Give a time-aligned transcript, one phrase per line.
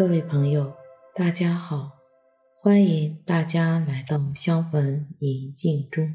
[0.00, 0.74] 各位朋友，
[1.14, 1.90] 大家好，
[2.62, 6.14] 欢迎大家来到相逢宁静中。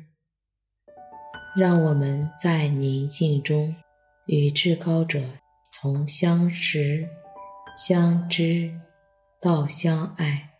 [1.55, 3.75] 让我们在宁静中
[4.25, 5.21] 与至高者
[5.71, 7.07] 从相识、
[7.77, 8.73] 相知
[9.39, 10.54] 到相爱。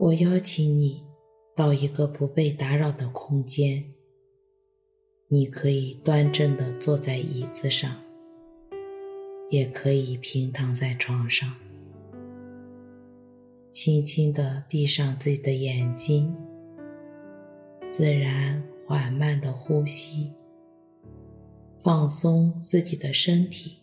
[0.00, 1.02] 我邀请你
[1.56, 3.82] 到一个不被打扰的空间，
[5.26, 7.96] 你可以端正地坐在椅子上，
[9.50, 11.52] 也可以平躺在床上，
[13.72, 16.32] 轻轻地闭上自己的眼睛，
[17.88, 20.30] 自然缓慢地呼吸，
[21.80, 23.78] 放松自己的身体，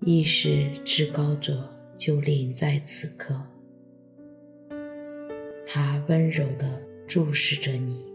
[0.00, 3.38] 意识至高者就临在此刻。
[5.70, 8.08] 他温柔地注视着你。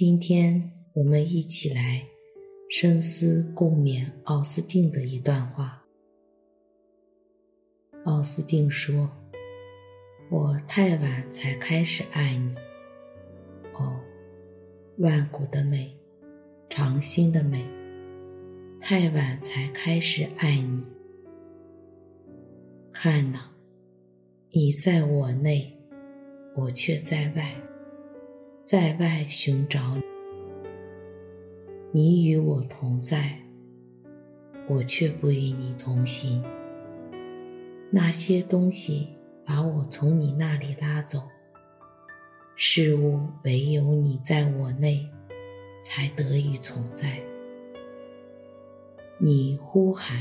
[0.00, 2.06] 今天我们一起来
[2.70, 5.84] 深思共勉奥斯定的一段话。
[8.04, 9.10] 奥斯定说
[10.30, 12.54] ：“我太晚才开始爱你，
[13.72, 13.98] 哦，
[14.98, 15.90] 万古的美，
[16.68, 17.66] 长新的美，
[18.80, 20.80] 太晚才开始爱你。
[22.92, 23.50] 看呐，
[24.52, 25.76] 你在我内，
[26.54, 27.52] 我却在外。”
[28.68, 30.02] 在外寻找你，
[31.90, 33.40] 你与我同在，
[34.68, 36.44] 我却不与你同行。
[37.90, 39.08] 那些东西
[39.42, 41.22] 把我从你那里拉走，
[42.56, 45.08] 事物唯有你在我内，
[45.80, 47.22] 才得以存在。
[49.16, 50.20] 你呼喊，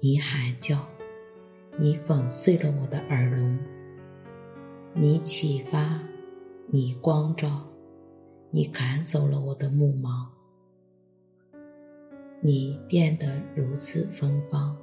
[0.00, 0.86] 你喊叫，
[1.76, 3.58] 你粉碎了我的耳聋，
[4.94, 6.00] 你启发。
[6.68, 7.64] 你光照，
[8.50, 10.26] 你赶走了我的目盲，
[12.40, 14.76] 你变得如此芬芳，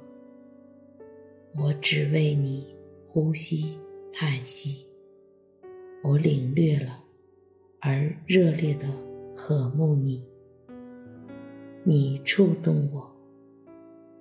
[1.54, 2.74] 我只为你
[3.06, 3.78] 呼吸
[4.10, 4.86] 叹息，
[6.02, 7.04] 我领略了，
[7.80, 8.88] 而热烈的
[9.36, 10.24] 渴慕你，
[11.84, 13.14] 你触动我，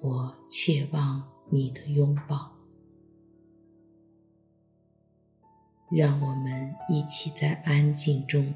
[0.02, 2.52] 我切望你的拥抱。
[5.92, 8.54] 让我们一起在安静中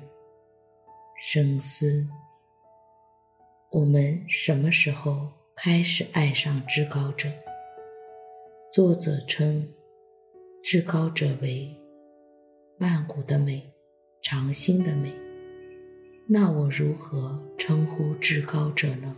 [1.15, 2.07] 深思：
[3.71, 7.29] 我们什么时候开始爱上至高者？
[8.71, 9.67] 作者称
[10.63, 11.75] 至高者为
[12.79, 13.71] 万古的美，
[14.21, 15.13] 长兴的美。
[16.27, 19.15] 那我如何称呼至高者呢？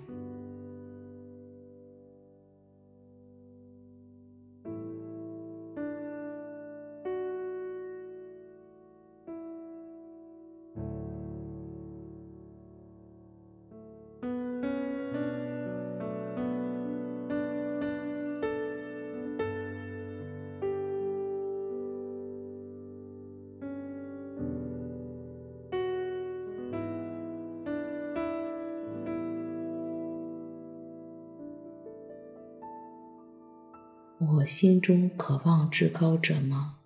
[34.21, 36.79] 我心中渴望至高者吗？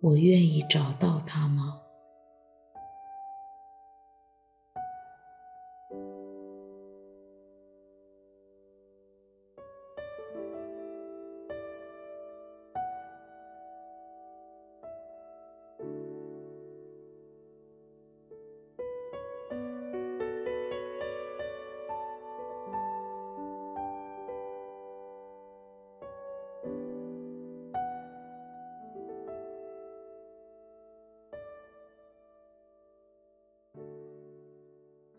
[0.00, 1.78] 我愿意找到他吗？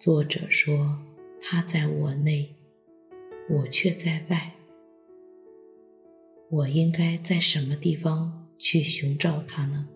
[0.02, 1.00] 作者说
[1.40, 2.56] ：“他在我内，
[3.48, 4.54] 我却在外。
[6.50, 9.88] 我应该在什么地方去寻找他呢？”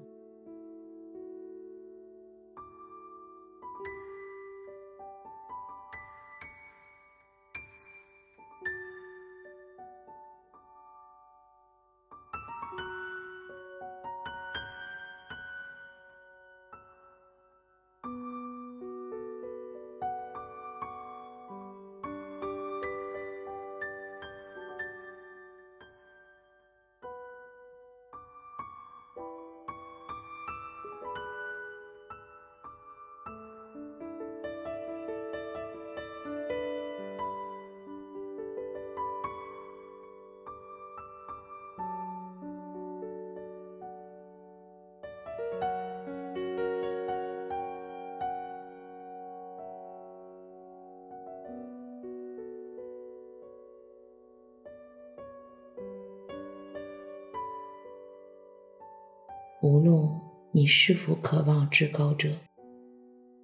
[59.66, 60.22] 无论
[60.52, 62.38] 你是否渴望至高者，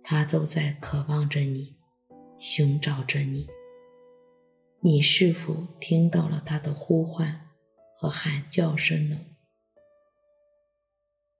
[0.03, 1.75] 他都在渴望着你，
[2.37, 3.47] 寻找着你。
[4.81, 7.49] 你是否听到了他的呼唤
[7.95, 9.19] 和喊叫声呢？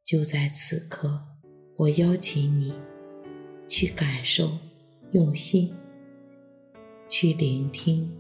[0.04, 1.28] 就在此刻，
[1.78, 2.74] 我邀请你
[3.68, 4.58] 去感受，
[5.12, 5.76] 用心
[7.08, 8.12] 去聆听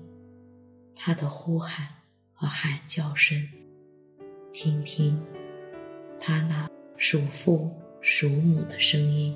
[0.95, 1.87] 他的呼喊
[2.31, 3.49] 和喊叫声，
[4.53, 5.19] 听听。
[6.23, 7.67] 他那属父
[7.99, 9.35] 属母的声音。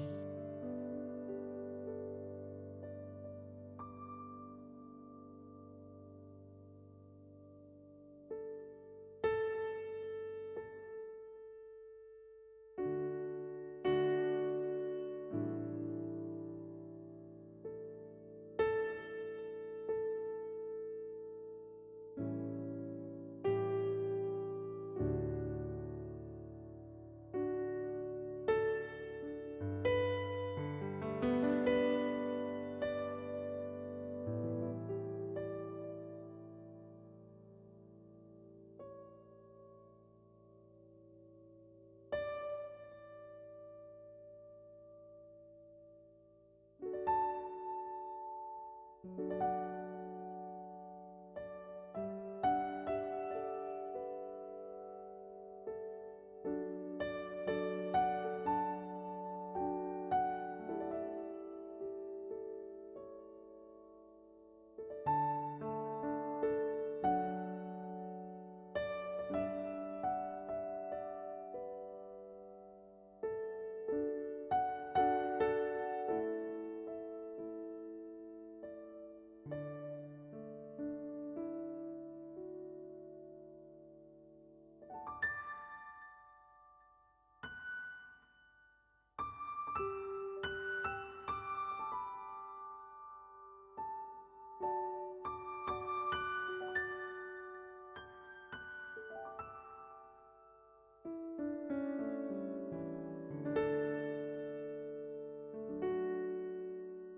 [49.17, 49.64] you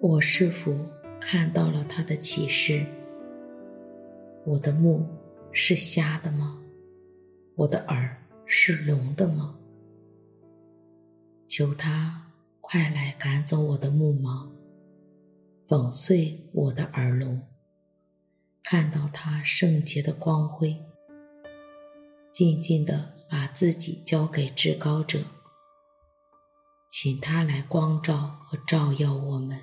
[0.08, 0.74] 我是否
[1.20, 2.86] 看到了他的启示？
[4.46, 5.06] 我的目
[5.52, 6.64] 是瞎的吗？
[7.56, 9.60] 我的耳是聋的吗？
[11.46, 14.50] 求他快来赶走我的目盲，
[15.68, 17.42] 粉碎我的耳聋，
[18.64, 20.78] 看到他圣洁的光辉，
[22.32, 25.20] 静静地把自己交给至高者，
[26.88, 29.60] 请他来光照和照耀我们。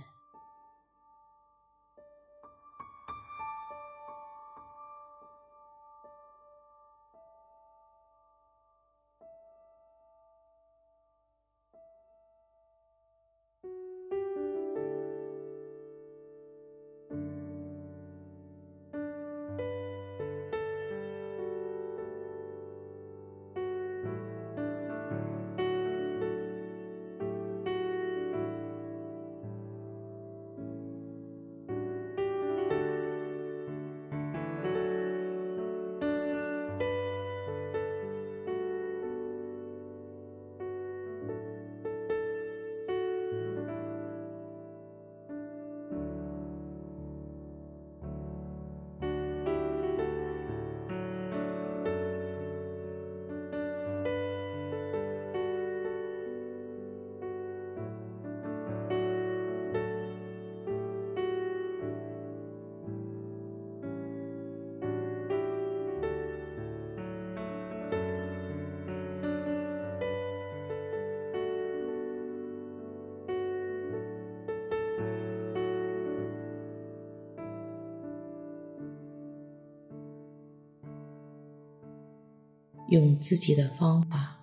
[82.95, 84.37] 用自己的方法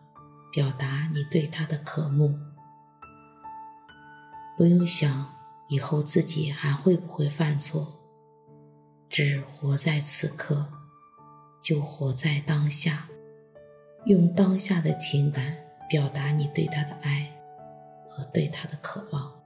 [0.52, 2.38] 表达你对他的渴慕。
[4.58, 5.26] 不用想
[5.70, 7.98] 以后自己还会不会犯错，
[9.10, 10.68] 只活在此刻，
[11.64, 13.08] 就活在当下，
[14.04, 15.56] 用当下的情感
[15.90, 17.34] 表达你对他的爱
[18.10, 19.41] 和对他的渴望。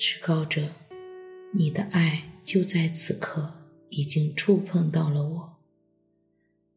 [0.00, 0.70] 至高者，
[1.52, 5.58] 你的爱就在此刻已经触碰到了我，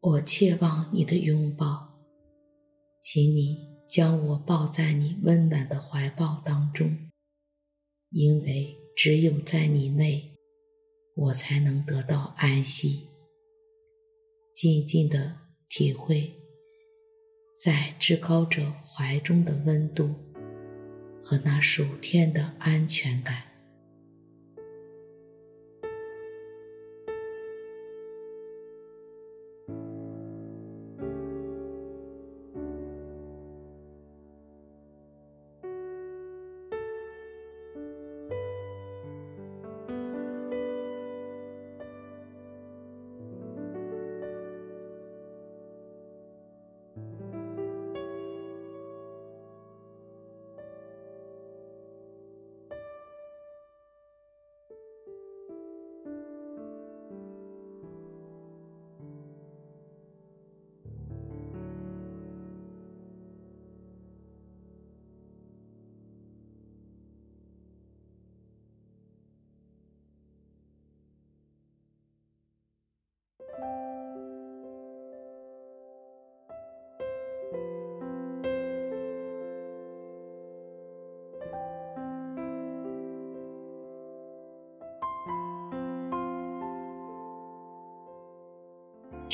[0.00, 1.98] 我切望你的拥抱，
[3.00, 3.56] 请你
[3.88, 6.98] 将我抱在你温暖的怀抱当中，
[8.10, 10.36] 因为只有在你内，
[11.16, 13.08] 我才能得到安息，
[14.54, 15.34] 静静的
[15.70, 16.34] 体会
[17.58, 20.14] 在至高者怀中的温度。
[21.24, 23.53] 和那属天的安全感。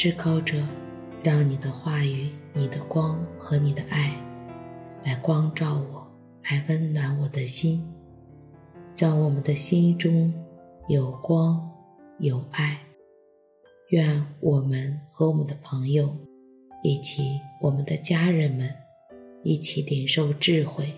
[0.02, 0.56] 至高者，
[1.22, 4.16] 让你的话语、你的光和你的爱，
[5.04, 6.10] 来光照我，
[6.50, 7.86] 来温暖我的心，
[8.96, 10.32] 让我们的心中
[10.88, 11.70] 有光
[12.18, 12.78] 有爱。
[13.90, 16.16] 愿我们和我们的朋友
[16.82, 18.72] 以及，我们的家人们
[19.42, 20.94] 一起领受智慧，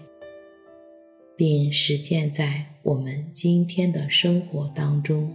[1.35, 5.29] 并实践在我们今天的生活当中。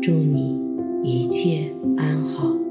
[0.00, 0.71] 祝你。
[1.02, 2.61] 一切安好。